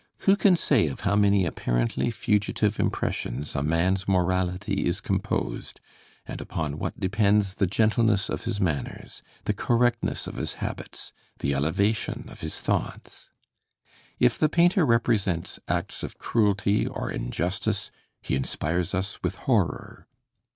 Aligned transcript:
Who 0.21 0.35
can 0.35 0.55
say 0.55 0.87
of 0.87 1.01
how 1.01 1.15
many 1.15 1.45
apparently 1.45 2.09
fugitive 2.09 2.79
impressions 2.79 3.55
a 3.55 3.61
man's 3.61 4.07
morality 4.07 4.87
is 4.87 4.99
composed, 4.99 5.79
and 6.25 6.41
upon 6.41 6.79
what 6.79 6.99
depends 6.99 7.53
the 7.53 7.67
gentleness 7.67 8.27
of 8.27 8.45
his 8.45 8.59
manners, 8.59 9.21
the 9.45 9.53
correctness 9.53 10.25
of 10.25 10.37
his 10.37 10.53
habits, 10.53 11.13
the 11.37 11.53
elevation 11.53 12.25
of 12.29 12.41
his 12.41 12.59
thoughts? 12.59 13.29
If 14.17 14.39
the 14.39 14.49
painter 14.49 14.87
represents 14.87 15.59
acts 15.67 16.01
of 16.01 16.17
cruelty 16.17 16.87
or 16.87 17.11
injustice, 17.11 17.91
he 18.23 18.33
inspires 18.35 18.95
us 18.95 19.21
with 19.21 19.35
horror. 19.35 20.07